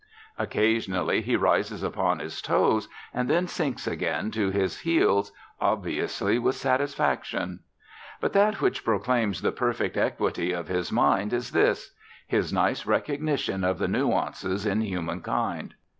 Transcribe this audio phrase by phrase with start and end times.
[0.39, 6.55] Occasionally he rises upon his toes, and then sinks again to his heels obviously with
[6.55, 7.59] satisfaction.
[8.19, 11.93] But that which proclaims the perfect equity of his mind is this:
[12.25, 15.75] his nice recognition of the nuances in human kind.